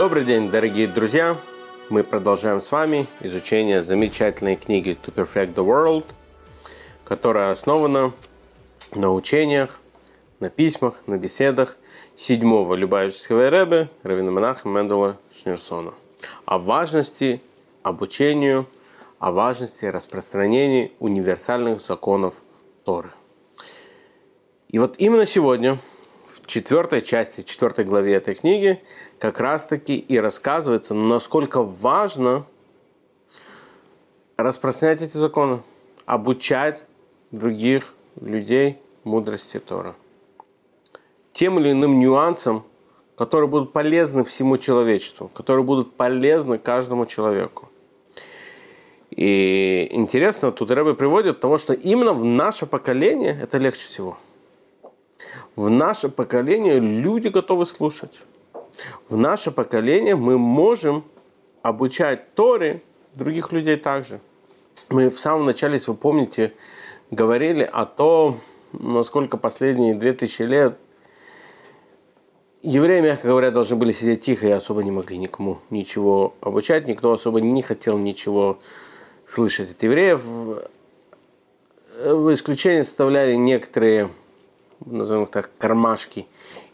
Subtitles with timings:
[0.00, 1.36] Добрый день, дорогие друзья!
[1.90, 6.06] Мы продолжаем с вами изучение замечательной книги To Perfect the World,
[7.04, 8.14] которая основана
[8.94, 9.78] на учениях,
[10.38, 11.76] на письмах, на беседах
[12.16, 15.92] седьмого Любавического Ребе Равина Монаха Мендела Шнерсона
[16.46, 17.42] о важности
[17.82, 18.66] обучению,
[19.18, 22.36] о важности распространения универсальных законов
[22.86, 23.10] Торы.
[24.70, 25.76] И вот именно сегодня,
[26.50, 28.82] четвертой части, четвертой главе этой книги,
[29.20, 32.44] как раз-таки и рассказывается, насколько важно
[34.36, 35.62] распространять эти законы,
[36.06, 36.82] обучать
[37.30, 39.94] других людей мудрости Тора.
[41.32, 42.64] Тем или иным нюансам,
[43.16, 47.68] которые будут полезны всему человечеству, которые будут полезны каждому человеку.
[49.10, 54.18] И интересно, тут Рэбе приводит того, что именно в наше поколение это легче всего.
[55.56, 58.20] В наше поколение люди готовы слушать
[59.08, 61.04] в наше поколение мы можем
[61.62, 62.82] обучать Торе
[63.14, 64.20] других людей также.
[64.88, 66.54] Мы в самом начале, если вы помните,
[67.10, 68.38] говорили о том,
[68.72, 70.78] насколько последние 2000 лет
[72.62, 77.12] евреи, мягко говоря, должны были сидеть тихо и особо не могли никому ничего обучать, никто
[77.12, 78.58] особо не хотел ничего
[79.24, 80.22] слышать от евреев.
[80.22, 80.68] В
[82.32, 84.10] исключение составляли некоторые,
[84.84, 86.26] назовем их так, кармашки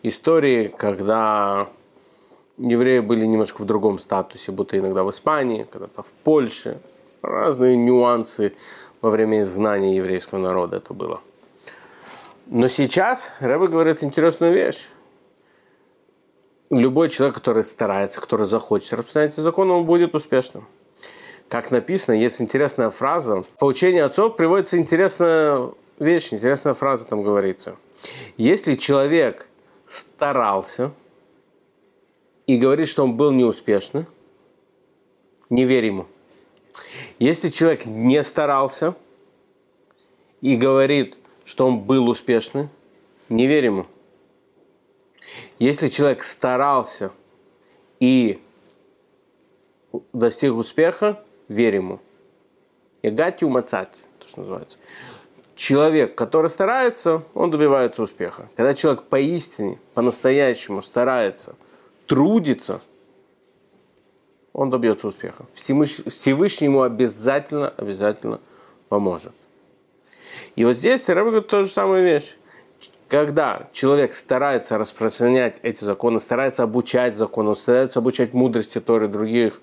[0.02, 1.68] истории, когда
[2.58, 6.80] евреи были немножко в другом статусе, будто иногда в Испании, когда-то в Польше.
[7.22, 8.54] Разные нюансы
[9.00, 11.20] во время изгнания еврейского народа это было.
[12.46, 14.88] Но сейчас Рэбе говорит интересную вещь.
[16.70, 20.66] Любой человек, который старается, который захочет распространять эти законы, он будет успешным.
[21.48, 23.44] Как написано, есть интересная фраза.
[23.58, 27.76] По учению отцов приводится интересная вещь, интересная фраза там говорится.
[28.36, 29.48] Если человек
[29.86, 30.92] старался–
[32.46, 34.06] и говорит, что он был неуспешным,
[35.50, 36.06] не верь ему.
[37.18, 38.94] Если человек не старался
[40.40, 42.68] и говорит, что он был успешным,
[43.28, 43.86] не верь ему.
[45.58, 47.10] Если человек старался
[47.98, 48.40] и
[50.12, 52.00] достиг успеха, верь ему.
[53.02, 54.78] Ягати умацать, то, что называется.
[55.56, 58.48] Человек, который старается, он добивается успеха.
[58.54, 61.56] Когда человек поистине, по-настоящему старается–
[62.06, 62.80] трудится,
[64.52, 65.44] он добьется успеха.
[65.52, 68.40] Всевышний ему обязательно, обязательно
[68.88, 69.32] поможет.
[70.54, 72.36] И вот здесь Рэбе говорит ту же самую вещь.
[73.08, 79.60] Когда человек старается распространять эти законы, старается обучать законы, старается обучать мудрости Торы других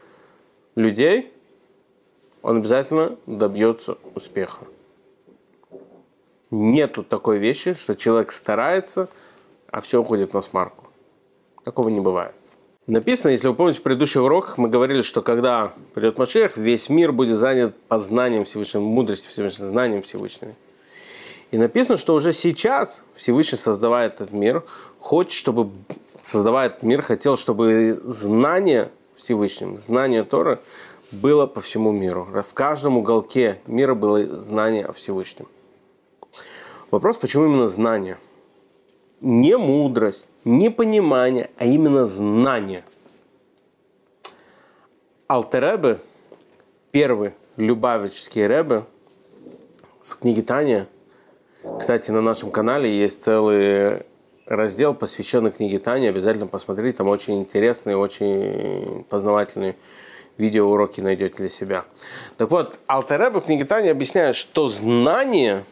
[0.76, 1.34] людей,
[2.42, 4.66] он обязательно добьется успеха.
[6.56, 9.10] Нету такой вещи, что человек старается,
[9.72, 10.86] а все уходит на смарку.
[11.64, 12.36] Такого не бывает.
[12.86, 17.12] Написано, если вы помните, в предыдущих уроках мы говорили, что когда придет Машех, весь мир
[17.12, 20.54] будет занят познанием Всевышнего, мудростью Всевышнего, знанием Всевышнего.
[21.50, 24.64] И написано, что уже сейчас Всевышний создавает этот мир,
[25.00, 25.72] хочет, чтобы
[26.22, 30.60] создавая этот мир, хотел, чтобы знание Всевышним, знание Тора
[31.12, 32.28] было по всему миру.
[32.48, 35.48] В каждом уголке мира было знание о Всевышнем.
[36.94, 38.20] Вопрос, почему именно знание?
[39.20, 42.84] Не мудрость, не понимание, а именно знание.
[45.28, 46.00] Алтеребе,
[46.92, 48.84] первый Любавический Ребе,
[50.04, 50.88] в книге Таня,
[51.80, 54.04] кстати, на нашем канале есть целый
[54.46, 56.10] раздел, посвященный книге Таня.
[56.10, 59.78] Обязательно посмотрите, там очень интересные, очень познавательные
[60.38, 61.86] видеоуроки найдете для себя.
[62.38, 65.66] Так вот, Алтереба в книге Таня объясняет, что знания,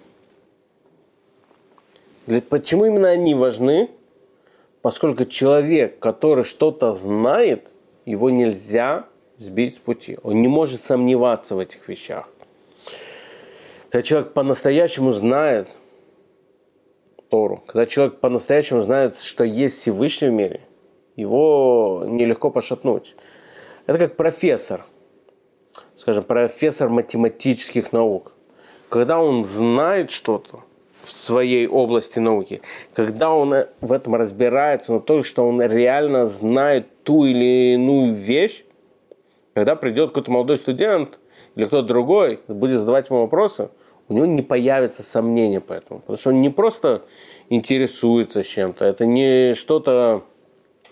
[2.39, 3.89] почему именно они важны–
[4.81, 7.71] поскольку человек, который что-то знает,
[8.05, 9.05] его нельзя
[9.37, 10.17] сбить с пути.
[10.23, 12.27] Он не может сомневаться в этих вещах.
[13.89, 15.67] Когда человек по-настоящему знает
[17.29, 20.61] Тору, когда человек по-настоящему знает, что есть Всевышний в мире,
[21.15, 23.15] его нелегко пошатнуть.
[23.85, 24.85] Это как профессор,
[25.97, 28.33] скажем, профессор математических наук.
[28.89, 30.63] Когда он знает что-то,
[31.01, 32.61] в своей области науки,
[32.93, 38.63] когда он в этом разбирается, но то, что он реально знает ту или иную вещь,
[39.53, 41.19] когда придет какой-то молодой студент
[41.55, 43.69] или кто-то другой будет задавать ему вопросы,
[44.07, 45.99] у него не появится сомнения по этому.
[46.01, 47.03] Потому что он не просто
[47.49, 50.23] интересуется чем-то, это не что-то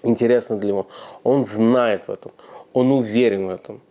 [0.04, 0.88] интересное для него.
[1.24, 2.32] Он знает в этом,
[2.74, 3.82] он уверен в этом.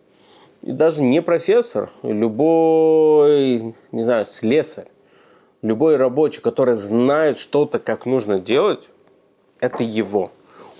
[0.61, 4.87] И даже не профессор, любой, не знаю, слесарь,
[5.61, 8.87] любой рабочий, который знает что-то, как нужно делать,
[9.59, 10.31] это его.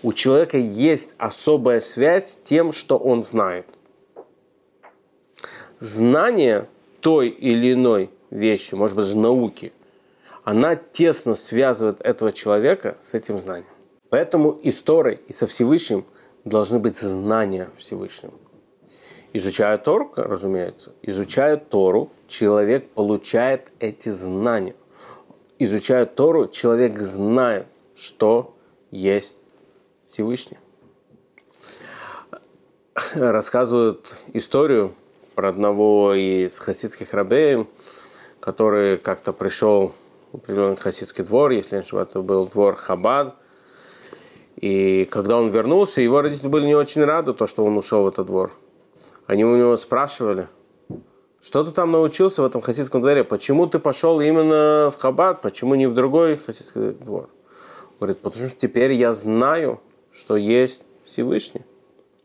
[0.01, 3.65] у человека есть особая связь с тем, что он знает.
[5.79, 6.69] Знание
[7.01, 9.73] той или иной вещи, может быть, даже науки,
[10.43, 13.67] она тесно связывает этого человека с этим знанием.
[14.09, 16.05] Поэтому и с Торой, и со Всевышним
[16.45, 18.33] должны быть знания Всевышнего.
[19.31, 24.75] Изучая Тору, разумеется, изучая Тору, человек получает эти знания.
[25.59, 28.55] Изучая Тору, человек знает, что
[28.89, 29.37] есть
[30.09, 30.57] Всевышний.
[33.13, 34.93] Рассказывают историю
[35.35, 37.67] про одного из хасидских рабеев,
[38.39, 39.93] который как-то пришел
[40.31, 43.35] в определенный хасидский двор, если не ошибаюсь, это был двор Хабад.
[44.55, 48.07] И когда он вернулся, его родители были не очень рады, то, что он ушел в
[48.07, 48.51] этот двор.
[49.29, 50.47] Они у него спрашивали,
[51.39, 53.23] что ты там научился в этом хасидском дворе?
[53.23, 55.41] Почему ты пошел именно в Хабад?
[55.41, 57.29] Почему не в другой хасидский двор?
[57.99, 59.81] Говорит, потому что теперь я знаю,
[60.11, 61.61] что есть Всевышний.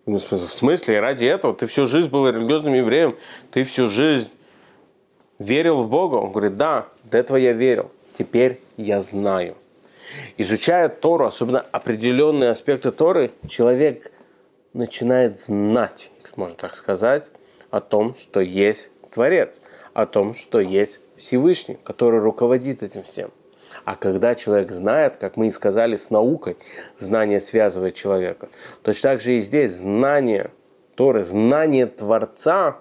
[0.07, 3.19] В смысле, ради этого ты всю жизнь был религиозным евреем,
[3.51, 4.31] ты всю жизнь
[5.39, 6.15] верил в Бога?
[6.15, 9.57] Он говорит, да, до этого я верил, теперь я знаю.
[10.39, 14.11] Изучая Тору, особенно определенные аспекты Торы, человек
[14.75, 17.31] начинает знать, можно так сказать,
[17.71, 19.61] о том, что есть Творец,
[19.95, 23.31] о том, что есть Всевышний, который руководит этим всем.
[23.85, 26.57] А когда человек знает, как мы и сказали, с наукой,
[26.99, 28.49] знание связывает человека,
[28.83, 30.51] точно так же и здесь знание
[30.95, 32.79] Торы, знание Творца,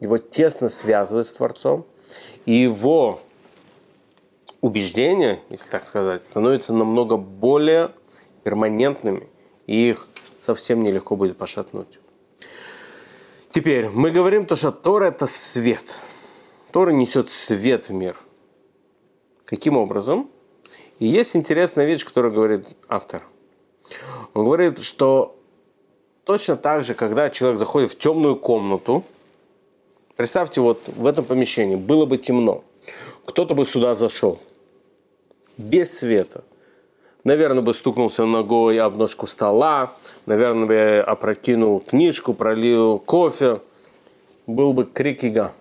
[0.00, 1.86] его тесно связывает с Творцом,
[2.46, 3.20] и его
[4.60, 7.90] убеждения, если так сказать, становятся намного более
[8.44, 9.28] перманентными,
[9.66, 10.08] и их
[10.42, 12.00] совсем нелегко будет пошатнуть.
[13.50, 15.96] Теперь мы говорим то, что Тора– это свет.
[16.72, 18.16] Тора несет свет в мир.
[19.44, 20.30] Каким образом?
[20.98, 23.22] И есть интересная вещь, которую говорит автор.
[24.34, 25.36] Он говорит, что
[26.24, 29.04] точно так же, когда человек заходит в темную комнату,
[30.16, 32.64] представьте, вот в этом помещении было бы темно,
[33.26, 34.40] кто-то бы сюда зашел,
[35.56, 36.42] без света.
[37.24, 39.92] Наверное, бы стукнулся ногой об ножку стола,
[40.26, 43.60] наверное, бы опрокинул книжку, пролил кофе.
[44.48, 45.52] Был бы крик и га.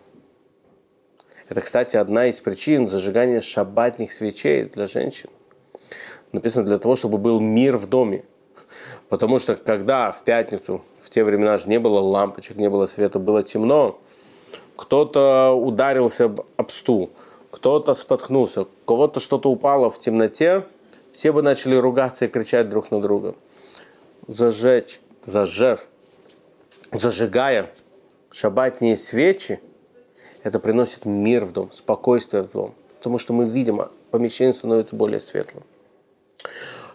[1.49, 5.29] Это, кстати, одна из причин зажигания шабатных свечей для женщин.
[6.31, 8.23] Написано для того, чтобы был мир в доме.
[9.09, 13.19] Потому что когда в пятницу, в те времена же не было лампочек, не было света,
[13.19, 13.99] было темно,
[14.77, 17.11] кто-то ударился об стул,
[17.51, 20.63] кто-то споткнулся, кого-то что-то упало в темноте,
[21.13, 23.35] все бы начали ругаться и кричать друг на друга.
[24.27, 25.87] Зажечь, зажев,
[26.91, 27.71] зажигая
[28.31, 29.59] шабатные свечи–
[30.43, 32.73] это приносит мир в дом, спокойствие в дом.
[32.97, 35.63] Потому что мы видим, а помещение становится более светлым.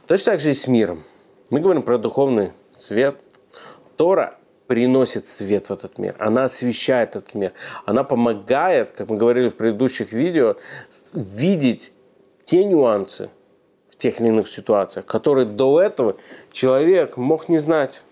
[0.07, 1.03] Точно так же и с миром.
[1.51, 3.17] Мы говорим про духовный свет.
[3.97, 6.17] Тора приносит свет в этот мир.
[6.19, 7.53] Она освещает этот мир.
[7.85, 10.57] Она помогает, как мы говорили в предыдущих видео,
[11.13, 11.93] видеть
[12.45, 13.31] те нюансы
[13.99, 16.17] тех или иных ситуациях, которые до этого
[16.53, 18.03] человек мог не знать,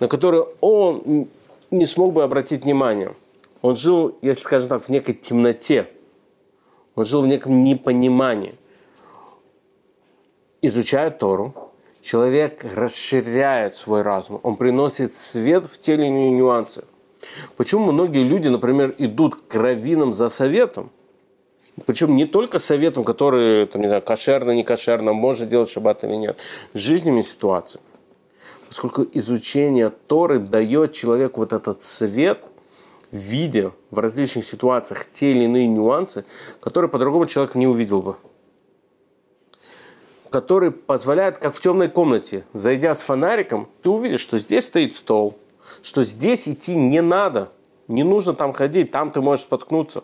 [0.00, 1.28] на которые он
[1.70, 3.14] не смог бы обратить внимание–
[3.66, 5.88] он жил, если скажем так, в некой темноте.
[6.94, 8.54] Он жил в неком непонимании.
[10.62, 11.52] Изучая Тору,
[12.00, 14.38] человек расширяет свой разум.
[14.44, 16.84] Он приносит свет в те или иные нюансы.
[17.56, 20.90] Почему многие люди, например, идут к раввинам за советом?
[21.84, 26.14] Причем не только советом, который, там, не знаю, кошерно, не кошерно, можно делать шаббат или
[26.14, 26.38] нет,
[26.72, 27.84] жизненными ситуациями.
[28.66, 32.40] Поскольку изучение Торы дает человеку вот этот свет–
[33.10, 36.24] видя в различных ситуациях те или иные нюансы,
[36.60, 38.16] которые по-другому человек не увидел бы.
[40.30, 45.38] Который позволяет, как в темной комнате, зайдя с фонариком, ты увидишь, что здесь стоит стол,
[45.82, 47.52] что здесь идти не надо,
[47.88, 50.02] не нужно там ходить, там ты можешь споткнуться.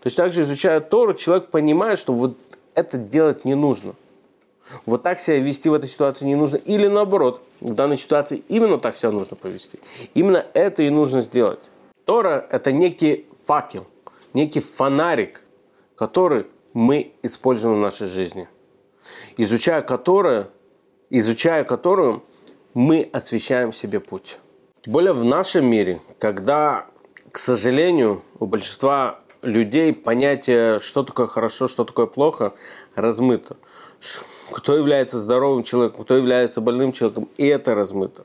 [0.00, 2.36] То есть также изучая Тору, человек понимает, что вот
[2.74, 3.94] это делать не нужно.
[4.86, 6.56] Вот так себя вести в этой ситуации не нужно.
[6.56, 9.78] Или наоборот, в данной ситуации именно так себя нужно повести.
[10.14, 11.60] Именно это и нужно сделать.
[12.04, 13.86] Тора– это некий факел,
[14.32, 15.42] некий фонарик,
[15.96, 18.48] который мы используем в нашей жизни.
[19.36, 20.48] Изучая которое,
[21.10, 22.22] изучая которую,
[22.74, 24.38] мы освещаем себе путь.
[24.86, 26.86] Более в нашем мире, когда,
[27.32, 32.54] к сожалению, у большинства людей понятие, что такое хорошо, что такое плохо,
[32.94, 33.56] размыто.
[34.52, 38.24] Кто является здоровым человеком, кто является больным человеком, и это размыто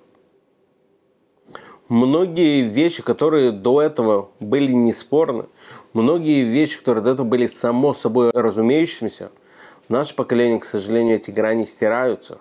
[1.90, 5.46] многие вещи, которые до этого были неспорны,
[5.94, 9.32] многие вещи, которые до этого были само собой разумеющимися,
[9.88, 12.40] в наше поколение, к сожалению, эти грани стираются.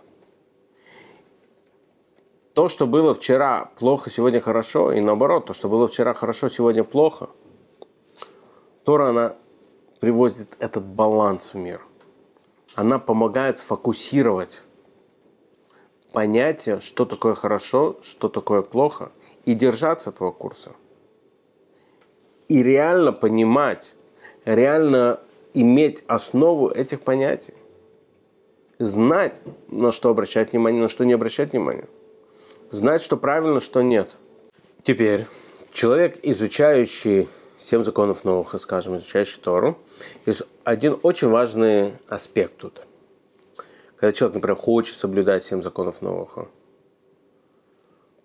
[2.54, 6.84] То, что было вчера плохо, сегодня хорошо, и наоборот, то, что было вчера хорошо, сегодня
[6.84, 7.28] плохо.
[8.84, 9.36] Тора, она
[10.00, 11.80] приводит этот баланс в мир.
[12.74, 14.62] Она помогает сфокусировать
[16.12, 19.10] понятие, что такое хорошо, что такое плохо,
[19.46, 20.72] и держаться этого курса.
[22.48, 23.94] И реально понимать,
[24.44, 25.20] реально
[25.54, 27.54] иметь основу этих понятий.
[28.78, 31.88] Знать, на что обращать внимание, на что не обращать внимание.
[32.70, 34.16] Знать, что правильно, что нет.
[34.82, 35.26] Теперь
[35.72, 37.28] человек, изучающий
[37.64, 39.78] семь законов новых, скажем, изучающий Тору,
[40.26, 42.86] есть один очень важный аспект тут.
[43.96, 46.38] Когда человек, например, хочет соблюдать семь законов новых,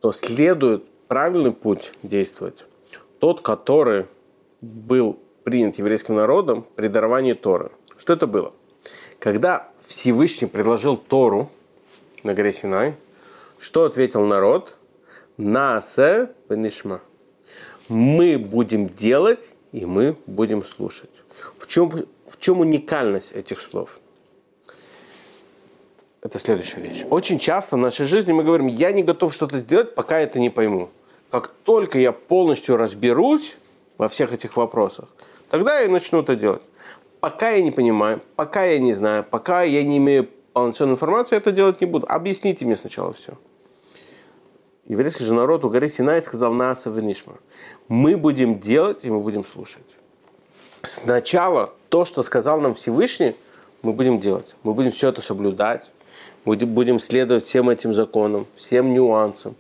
[0.01, 2.65] то следует правильный путь действовать.
[3.19, 4.08] Тот, который
[4.60, 7.72] был принят еврейским народом при даровании Торы.
[7.98, 8.53] Что это было?
[9.19, 11.50] Когда Всевышний предложил Тору
[12.24, 12.96] на горе Синай,
[13.58, 14.75] что ответил народ?
[15.38, 17.01] Насе бенишма.
[17.89, 21.10] Мы будем делать, и мы будем слушать.
[21.58, 24.00] В чем, в чем уникальность этих слов?
[26.22, 27.05] Это следующая вещь.
[27.10, 30.50] Очень часто в нашей жизни мы говорим, я не готов что-то сделать, пока это не
[30.50, 30.89] пойму.
[31.31, 33.58] Как только я полностью разберусь
[33.98, 35.08] во всех этих вопросах,
[35.50, 36.62] тогда я начну это делать.
[37.19, 41.39] Пока я не понимаю, пока я не знаю, пока я не имею полноценной информации, я
[41.39, 42.05] это делать не буду.
[42.10, 43.34] Объясните мне сначала все.
[44.89, 47.36] Еврейский же народ у горы Синай сказал нас Венишма.
[47.88, 49.86] Мы будем делать и мы будем слушать.
[50.81, 53.36] Сначала то, что сказал нам Всевышний,
[53.84, 54.55] мы будем делать.
[54.63, 55.91] Мы будем все это соблюдать.
[56.43, 59.55] Мы будем следовать всем этим законам, всем нюансам.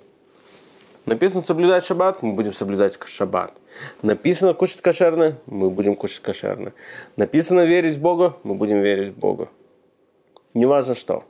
[1.05, 3.53] Написано соблюдать шаббат, мы будем соблюдать шаббат.
[4.01, 6.73] Написано кушать кошерно, мы будем кушать кошерно.
[7.17, 9.49] Написано верить в Бога, мы будем верить в Бога.
[10.55, 11.23] Неважно что.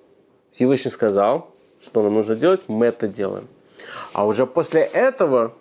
[0.52, 3.48] Всевышний сказал, что нам нужно делать, мы это делаем.
[4.14, 5.54] А уже после этого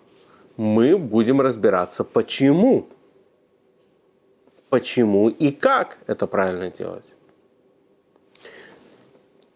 [0.57, 2.87] мы будем разбираться, почему.
[4.69, 7.05] Почему и как это правильно делать.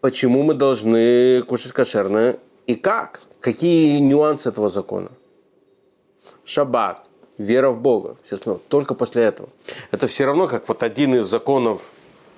[0.01, 2.37] Почему мы должны кушать кошерно
[2.67, 3.21] и как.
[3.41, 5.11] Какие нюансы этого закона.
[6.45, 7.05] Шаббат,
[7.37, 9.49] вера в Бога, все остальное, только после этого.
[9.91, 11.91] Это все равно, как вот один из законов,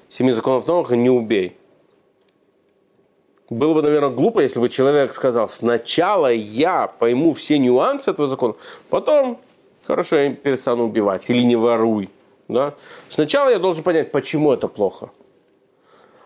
[0.10, 1.58] семи законов новых, не убей.
[3.50, 8.56] Было бы, наверное, глупо, если бы человек сказал, сначала я пойму все нюансы этого закона,
[8.90, 9.40] потом,
[9.84, 12.10] хорошо, я перестану убивать, или не воруй.
[12.48, 12.74] Да?
[13.10, 15.12] Сначала я должен понять, почему это плохо.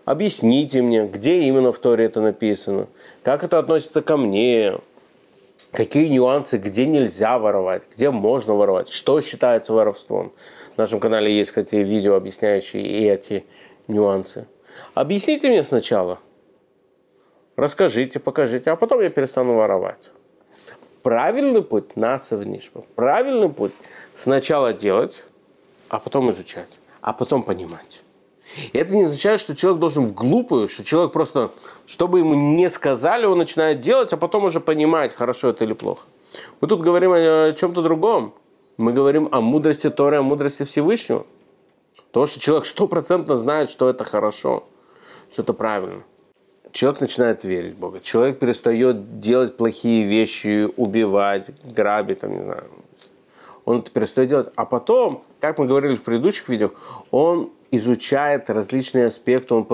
[0.06, 2.88] Объясните мне, где именно в Торе это написано,
[3.22, 4.78] как это относится ко мне,
[5.72, 10.32] какие нюансы, где нельзя воровать, где можно воровать, что считается воровством.
[10.76, 13.44] На нашем канале есть, кстати, видео, объясняющие и эти
[13.88, 14.46] нюансы.
[14.94, 16.18] Объясните мне сначала.
[17.60, 20.10] Расскажите, покажите, а потом я перестану воровать.
[21.02, 22.84] Правильный путь– насовнишма.
[22.94, 23.72] Правильный путь–
[24.14, 25.22] сначала делать,
[25.90, 26.70] а потом изучать,
[27.02, 28.00] а потом понимать.
[28.72, 31.50] И это не означает, что человек должен в глупую, что человек просто,
[31.84, 35.74] что бы ему не сказали, он начинает делать, а потом уже понимать, хорошо это или
[35.74, 36.06] плохо.
[36.62, 38.32] Мы тут говорим о чем-то другом.
[38.78, 41.26] Мы говорим о мудрости Торы, о мудрости Всевышнего.
[42.10, 44.64] То, что человек стопроцентно знает, что это хорошо,
[45.30, 46.04] что это правильно.
[46.72, 48.00] Человек начинает верить в Бога.
[48.00, 52.64] Человек перестает делать плохие вещи, убивать, грабить, там, не знаю.
[53.64, 54.48] Он это перестает делать.
[54.54, 56.70] А потом, как мы говорили в предыдущих видео,
[57.10, 59.66] он изучает различные аспекты, он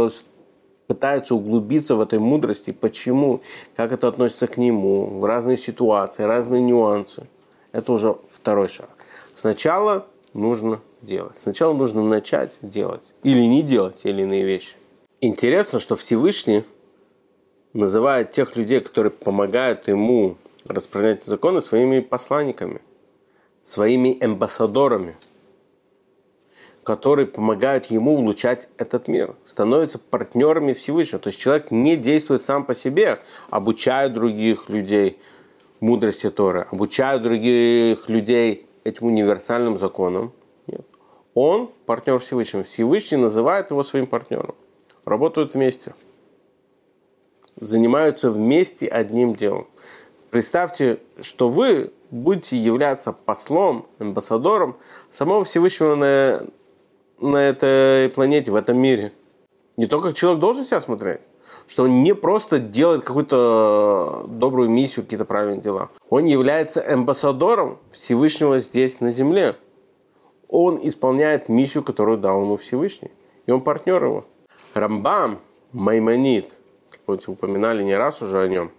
[0.86, 3.42] пытается углубиться в этой мудрости, почему,
[3.74, 7.26] как это относится к нему, в разные ситуации, разные нюансы.
[7.72, 8.90] Это уже второй шаг.
[9.34, 11.36] Сначала нужно делать.
[11.36, 13.02] Сначала нужно начать делать.
[13.22, 14.74] Или не делать те или иные вещи.
[15.20, 16.64] Интересно, что Всевышний
[17.72, 22.80] называет тех людей, которые помогают ему распространять законы, своими посланниками,
[23.60, 25.16] своими амбассадорами–
[26.86, 31.18] которые помогают ему улучшать этот мир, становятся партнерами Всевышнего.
[31.18, 33.18] То есть человек не действует сам по себе,
[33.50, 35.18] обучая других людей
[35.80, 40.32] мудрости Торы, обучая других людей этим универсальным законам.
[40.68, 40.86] Нет.
[41.34, 42.62] Он партнер Всевышнего.
[42.62, 44.54] Всевышний называет его своим партнером.
[45.04, 45.92] Работают вместе.
[47.60, 49.66] Занимаются вместе одним делом.
[50.30, 54.76] Представьте, что вы будете являться послом, амбассадором
[55.10, 56.46] самого Всевышнего на,
[57.20, 59.12] на этой планете, в этом мире.
[59.76, 61.20] Не только человек должен себя смотреть,
[61.66, 65.90] что он не просто делает какую-то добрую миссию, какие-то правильные дела.
[66.08, 69.56] Он является амбассадором Всевышнего здесь, на Земле.
[70.48, 73.10] Он исполняет миссию, которую дал ему Всевышний.
[73.46, 74.24] И он партнер его.
[74.74, 75.38] Рамбам,
[75.72, 76.56] Маймонит,
[77.08, 78.72] упоминали не раз уже о нем,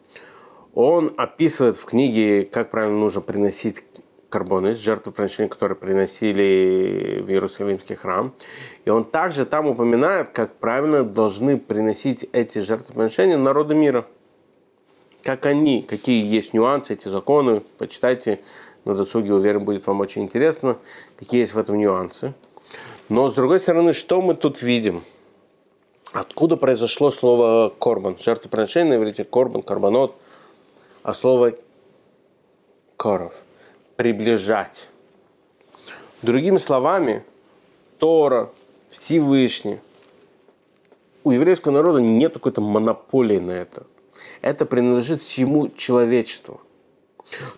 [0.74, 3.84] Он описывает в книге, как правильно нужно приносить
[4.30, 8.34] карбоны, жертвоприношения, которые приносили в Иерусалимский храм.
[8.86, 14.06] И он также там упоминает, как правильно должны приносить эти жертвоприношения народы мира.
[15.24, 17.62] Как они, какие есть нюансы, эти законы.
[17.78, 18.40] Почитайте
[18.86, 20.78] на досуге, уверен, будет вам очень интересно,
[21.18, 22.34] какие есть в этом нюансы.
[23.10, 25.02] Но с другой стороны, что мы тут видим?
[26.20, 28.18] Откуда произошло слово корбан?
[28.18, 30.16] Жертвоприношение на иврите корбан, карбонот,
[31.04, 31.54] а слово
[32.96, 33.36] коров–
[33.98, 34.90] приближать.
[36.24, 37.24] Другими словами,
[38.00, 38.50] Тора,
[38.90, 39.78] Всевышний.
[41.24, 43.86] У еврейского народа нет какой-то монополии на это.
[44.42, 46.62] Это принадлежит всему человечеству.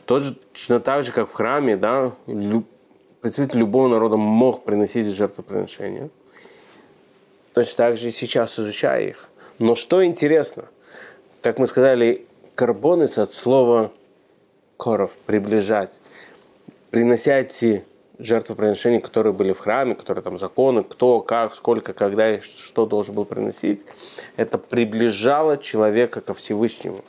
[0.05, 2.11] Точно так же, как в храме, да,
[3.21, 6.09] представитель любого народа мог приносить жертвоприношения.
[7.53, 9.29] Точно так же и сейчас, изучая их.
[9.57, 10.65] Но что интересно,
[11.41, 12.25] как мы сказали,
[12.55, 13.91] карбонец от слова
[14.77, 15.91] коров, приближать
[16.91, 17.83] принося эти
[18.17, 23.15] жертвоприношения, которые были в храме, которые там законы, кто, как, сколько, когда и что должен
[23.15, 23.85] был приносить,
[24.35, 26.99] это приближало человека ко Всевышнему.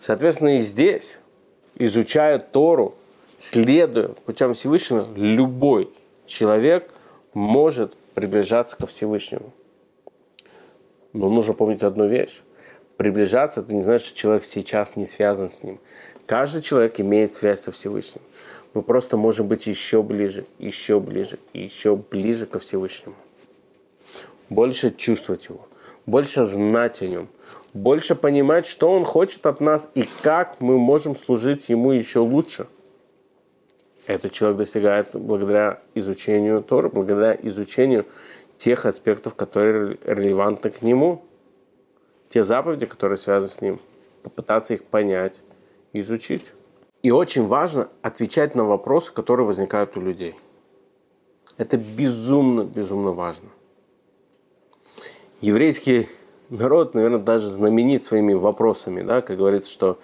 [0.00, 1.18] Соответственно, и здесь,
[1.76, 2.94] изучая Тору,
[3.38, 5.90] следуя путем Всевышнего, любой
[6.24, 6.90] человек
[7.34, 9.52] может приближаться ко Всевышнему.
[11.12, 12.40] Но нужно помнить одну вещь.
[12.96, 15.80] Приближаться, это не значит, что человек сейчас не связан с ним.
[16.26, 18.22] Каждый человек имеет связь со Всевышним
[18.74, 23.16] мы просто можем быть еще ближе, еще ближе, еще ближе ко Всевышнему.
[24.48, 25.66] Больше чувствовать Его,
[26.06, 27.28] больше знать о Нем,
[27.74, 32.66] больше понимать, что Он хочет от нас и как мы можем служить Ему еще лучше.
[34.06, 38.06] Этот человек достигает благодаря изучению Торы, благодаря изучению
[38.58, 41.24] тех аспектов, которые релевантны к Нему,
[42.28, 43.80] те заповеди, которые связаны с Ним,
[44.22, 45.42] попытаться их понять,
[45.92, 46.52] изучить.
[47.02, 50.34] И очень важно отвечать на вопросы, которые возникают у людей.
[51.58, 53.48] Это безумно, безумно важно.
[55.40, 56.08] Еврейский
[56.48, 59.02] народ, наверное, даже знаменит своими вопросами.
[59.02, 59.20] Да?
[59.22, 59.98] Как говорится, что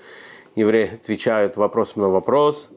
[0.57, 2.69] евреи отвечают вопросом на вопрос.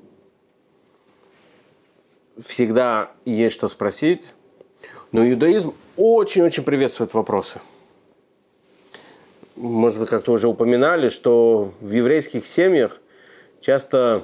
[2.39, 4.33] Всегда есть что спросить.
[5.11, 7.59] Но иудаизм очень-очень приветствует вопросы.
[9.55, 12.99] Может быть, как-то уже упоминали, что в еврейских семьях–
[13.61, 14.23] Часто,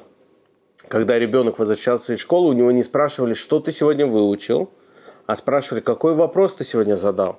[0.88, 4.72] когда ребенок возвращался из школы, у него не спрашивали, что ты сегодня выучил,
[5.28, 7.38] а спрашивали, какой вопрос ты сегодня задал.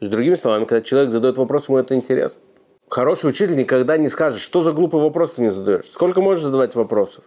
[0.00, 2.42] С другими словами, когда человек задает вопрос, ему это интересно.
[2.88, 5.86] Хороший учитель никогда не скажет, что за глупый вопрос ты не задаешь.
[5.86, 7.22] Сколько можешь задавать вопросов?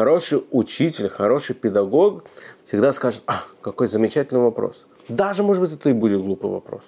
[0.00, 2.24] Хороший учитель, хороший педагог
[2.64, 4.86] всегда скажет, а, какой замечательный вопрос.
[5.08, 6.84] Даже, может быть, это и будет глупый вопрос.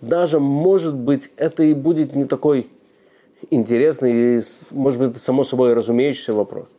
[0.00, 2.70] Даже, может быть, это и будет не такой
[3.50, 6.70] интересный и, может быть, само собой разумеющийся вопрос.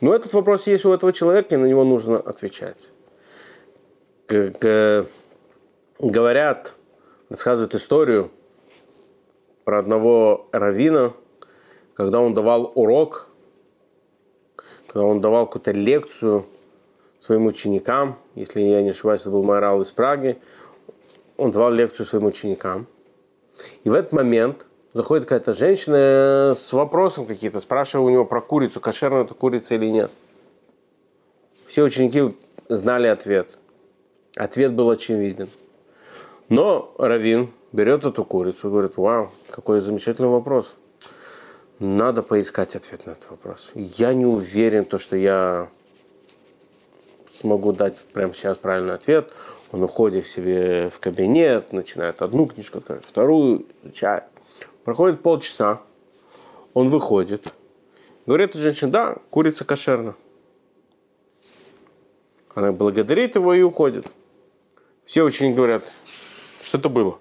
[0.00, 2.78] Но этот вопрос есть у этого человека, и на него нужно отвечать.
[4.26, 5.06] Как
[6.00, 6.74] говорят,
[7.28, 8.32] рассказывают историю
[9.62, 11.12] про одного равина,
[11.94, 13.29] когда он давал урок,
[14.92, 16.46] когда он давал какую-то лекцию
[17.20, 20.38] своим ученикам, если я не ошибаюсь, это был Майрал из Праги,
[21.36, 22.88] он давал лекцию своим ученикам.
[23.84, 28.80] И в этот момент заходит какая-то женщина с вопросом какие-то, спрашивая у него про курицу,
[28.80, 30.10] кошерная это курица или нет.
[31.68, 32.36] Все ученики
[32.68, 33.58] знали ответ.
[34.34, 35.48] Ответ был очевиден.
[36.48, 40.74] Но Равин берет эту курицу и говорит, вау, какой замечательный вопрос.
[41.80, 43.72] Надо поискать ответ на этот вопрос.
[43.74, 45.70] Я не уверен, то, что я
[47.32, 49.32] смогу дать прямо сейчас правильный ответ.
[49.72, 54.24] Он уходит себе в кабинет, начинает одну книжку, вторую, изучает.
[54.84, 55.80] Проходит полчаса,
[56.74, 57.54] он выходит.
[58.26, 60.16] Говорит женщина, да, курица кошерна.
[62.54, 64.06] Она благодарит его и уходит.
[65.06, 65.82] Все очень говорят,
[66.60, 67.18] что это было.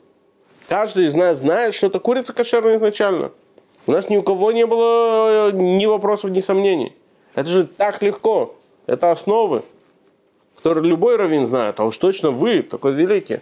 [0.68, 3.32] Каждый из нас знает, что это курица кошерная изначально.
[3.90, 6.96] У нас ни у кого не было ни вопросов, ни сомнений.
[7.34, 8.56] Это же так легко.
[8.86, 9.64] Это основы,
[10.58, 11.80] которые любой раввин знает.
[11.80, 13.40] А уж точно вы, такой великий.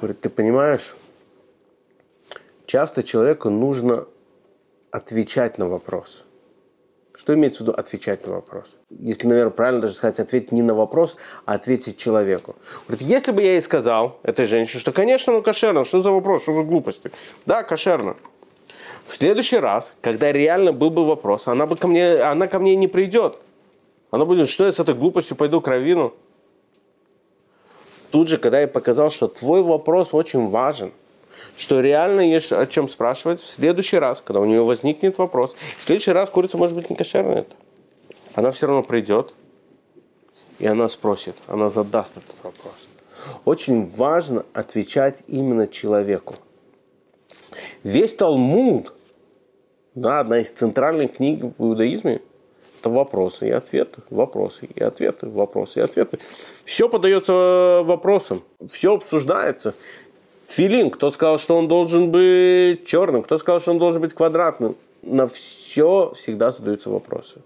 [0.00, 0.96] Говорит, ты понимаешь,
[2.64, 4.06] часто человеку нужно
[4.90, 6.24] отвечать на вопрос.
[7.12, 8.74] Что имеется в виду отвечать на вопрос?
[8.88, 12.56] Если, наверное, правильно даже сказать, ответить не на вопрос, а ответить человеку.
[12.86, 16.44] Говорит, если бы я ей сказал, этой женщине, что, конечно, ну кошерно, что за вопрос,
[16.44, 17.10] что за глупости?
[17.44, 18.16] Да, кошерно.
[19.08, 22.76] В следующий раз, когда реально был бы вопрос, она, бы ко мне, она ко мне
[22.76, 23.38] не придет.
[24.10, 26.14] Она будет, что я с этой глупостью пойду к равину?
[28.10, 30.92] Тут же, когда я показал, что твой вопрос очень важен–
[31.56, 35.54] что реально есть о чем спрашивать в следующий раз, когда у нее возникнет вопрос.
[35.78, 37.46] В следующий раз курица может быть не кошерная.
[38.34, 39.34] Она все равно придет,
[40.58, 42.88] и она спросит, она задаст этот вопрос.
[43.44, 46.36] Очень важно отвечать именно человеку.
[47.82, 48.92] Весь Талмуд,
[50.00, 52.20] да, одна из центральных книг в иудаизме,
[52.80, 56.18] это вопросы и ответы, вопросы и ответы, вопросы и ответы.
[56.64, 59.74] Все подается вопросом, все обсуждается.
[60.46, 64.76] Тфилин, кто сказал, что он должен быть черным, кто сказал, что он должен быть квадратным.
[65.02, 67.40] На все всегда задаются вопросы.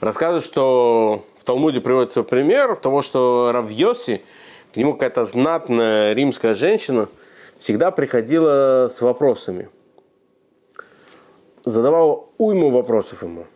[0.00, 4.22] Рассказывают, что в Талмуде приводится пример того, что Равьоси,
[4.72, 7.08] к нему какая-то знатная римская женщина
[7.58, 9.68] всегда приходила с вопросами.
[11.64, 13.46] Задавала уйму вопросов ему.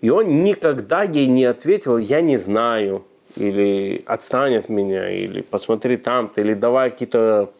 [0.00, 3.04] И он никогда ей не ответил, я не знаю,
[3.36, 7.52] или отстань от меня, или посмотри там-то, или давай какие-то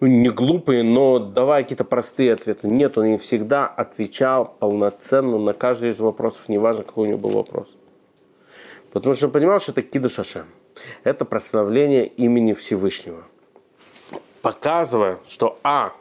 [0.00, 2.66] ну, не глупые, но давай какие-то простые ответы.
[2.66, 7.30] Нет, он ей всегда отвечал полноценно на каждый из вопросов, неважно, какой у него был
[7.30, 7.68] вопрос.
[8.92, 10.46] Потому что он понимал, что это кидуш Ашем.
[11.04, 13.24] Это прославление имени Всевышнего.
[14.42, 15.92] Показывая, что А,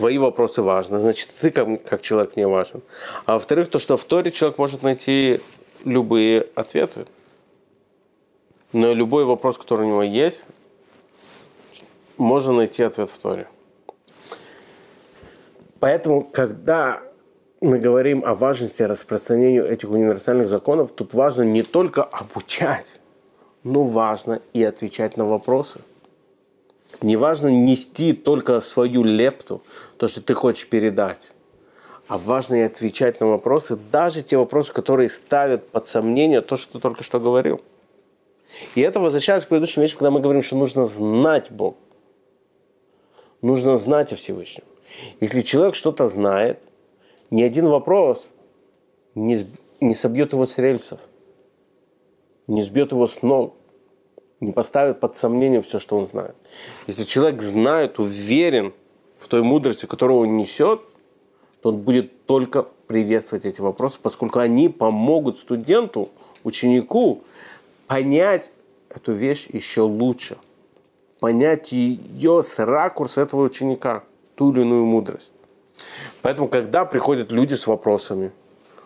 [0.00, 2.80] твои вопросы важны, значит, ты как, как человек не важен.
[3.26, 5.42] А во-вторых, то, что в Торе человек может найти
[5.84, 7.04] любые ответы.
[8.72, 10.46] Но любой вопрос, который у него есть,
[12.16, 13.46] можно найти ответ в Торе.
[15.80, 17.02] Поэтому, когда
[17.60, 23.00] мы говорим о важности распространения этих универсальных законов, тут важно не только обучать,
[23.64, 25.80] но важно и отвечать на вопросы.
[27.02, 29.62] Не важно нести только свою лепту,
[29.96, 31.32] то, что ты хочешь передать,
[32.08, 36.74] а важно и отвечать на вопросы, даже те вопросы, которые ставят под сомнение то, что
[36.74, 37.62] ты только что говорил.
[38.74, 41.76] И это возвращается к предыдущему вещи, когда мы говорим, что нужно знать Бога.
[43.40, 44.64] Нужно знать о Всевышнем.
[45.20, 46.62] Если человек что-то знает,
[47.30, 48.30] ни один вопрос
[49.14, 49.46] не,
[49.80, 51.00] не собьет его с рельсов,
[52.48, 53.54] не сбьет его с ног,
[54.40, 56.34] не поставит под сомнение все, что он знает.
[56.86, 58.72] Если человек знает, уверен
[59.18, 60.80] в той мудрости, которую он несет,
[61.60, 66.08] то он будет только приветствовать эти вопросы, поскольку они помогут студенту,
[66.42, 67.22] ученику
[67.86, 68.50] понять
[68.88, 70.38] эту вещь еще лучше,
[71.20, 74.04] понять ее с ракурса этого ученика,
[74.36, 75.32] ту или иную мудрость.
[76.22, 78.32] Поэтому, когда приходят люди с вопросами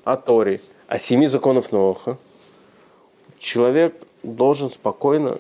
[0.03, 2.19] о Торе, о семи законах Ноха,
[3.39, 5.39] человек должен спокойно,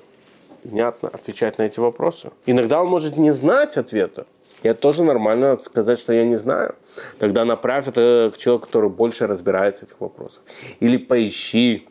[0.62, 2.30] внятно отвечать на эти вопросы.
[2.46, 4.26] Иногда он может не знать ответа.
[4.62, 6.74] Это тоже нормально сказать, что я не знаю.
[7.18, 10.42] Тогда направь это к человеку, который больше разбирается в этих вопросах.
[10.80, 11.88] Или поищи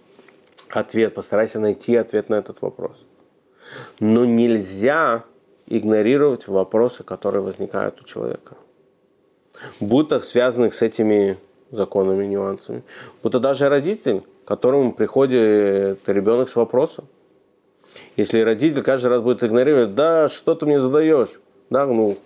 [0.69, 3.06] ответ, постарайся найти ответ на этот вопрос.
[3.99, 5.23] Но нельзя
[5.67, 8.56] игнорировать вопросы, которые возникают у человека
[9.79, 11.38] будто связанных с этими
[11.71, 12.84] законами, нюансами.
[13.21, 17.08] Будто даже родитель, к которому приходит ребенок с вопросом.
[18.17, 21.39] Если родитель каждый раз будет игнорировать, да, что ты мне задаешь?
[21.69, 22.17] Да, ну,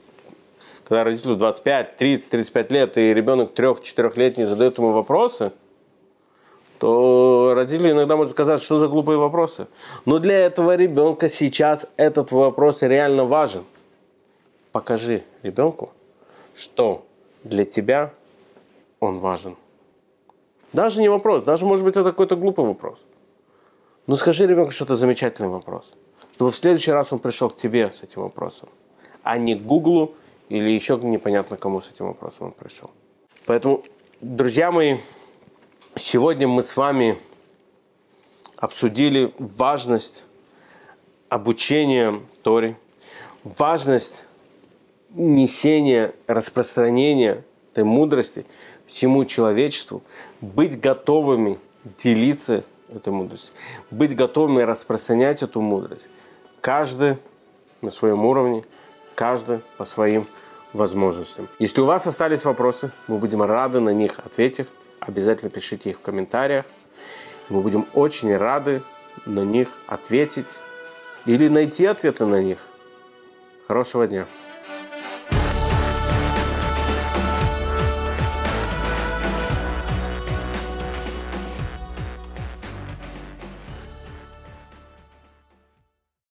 [0.88, 5.52] когда родителю 25, 30, 35 лет, и ребенок 3-4 лет не задает ему вопросы,
[6.80, 9.68] то родители иногда могут сказать, что за глупые вопросы.
[10.06, 13.64] Но для этого ребенка сейчас этот вопрос реально важен.
[14.72, 15.92] Покажи ребенку,
[16.54, 17.06] что
[17.44, 18.14] для тебя
[19.00, 19.56] он важен.
[20.74, 23.00] Даже не вопрос, даже может быть это какой-то глупый вопрос.
[24.06, 25.92] Но скажи ребенку что-то замечательный вопрос.
[26.34, 28.70] Чтобы в следующий раз он пришел к тебе с этим вопросом,
[29.24, 30.14] а не к Гуглу
[30.50, 32.92] или еще непонятно кому с этим вопросом он пришел.
[33.46, 33.84] Поэтому,
[34.22, 34.98] друзья мои,
[35.96, 37.18] сегодня мы с вами
[38.58, 40.24] обсудили важность
[41.30, 42.78] обучения Торе,
[43.44, 44.26] важность
[45.10, 48.46] несения, распространения этой мудрости
[48.88, 50.02] всему человечеству,
[50.42, 51.60] быть готовыми
[51.98, 53.54] делиться этой мудростью,
[53.92, 56.10] быть готовыми распространять эту мудрость.
[56.62, 57.18] Каждый
[57.82, 58.64] на своем уровне,
[59.16, 60.26] каждый по своим
[60.74, 61.48] возможностям.
[61.60, 64.68] Если у вас остались вопросы, мы будем рады на них ответить.
[65.00, 66.66] Обязательно пишите их в комментариях.
[67.50, 68.82] Мы будем очень рады
[69.26, 70.48] на них ответить
[71.26, 72.60] или найти ответы на них.
[73.68, 74.26] Хорошего дня!